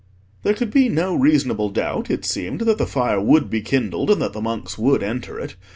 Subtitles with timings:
[0.41, 4.19] There could be no reasonable doubt, it seemed, that the fire would be kindled, and
[4.19, 5.55] that the monks would enter it.